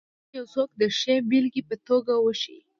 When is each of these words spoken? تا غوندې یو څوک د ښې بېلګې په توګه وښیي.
تا 0.03 0.03
غوندې 0.09 0.35
یو 0.37 0.45
څوک 0.53 0.69
د 0.81 0.83
ښې 0.97 1.15
بېلګې 1.29 1.61
په 1.69 1.75
توګه 1.87 2.13
وښیي. 2.19 2.59